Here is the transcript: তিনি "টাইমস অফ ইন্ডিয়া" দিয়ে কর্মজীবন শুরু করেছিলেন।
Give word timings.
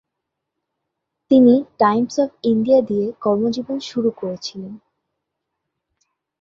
তিনি 1.31 1.53
"টাইমস 1.79 2.15
অফ 2.19 2.29
ইন্ডিয়া" 2.43 2.79
দিয়ে 2.81 3.05
কর্মজীবন 3.21 3.77
শুরু 3.81 4.09
করেছিলেন। 4.11 4.73